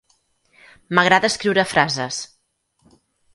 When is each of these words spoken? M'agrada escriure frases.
M'agrada 0.99 1.29
escriure 1.33 1.67
frases. 1.75 2.19